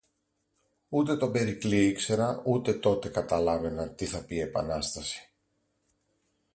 [0.89, 5.31] Ούτε τον Περικλή ήξερα ούτε τότε καταλάβαινα τι θα πει «Επανάσταση»